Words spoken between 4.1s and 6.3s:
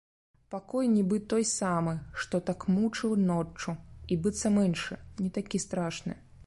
і быццам іншы, не такі страшны.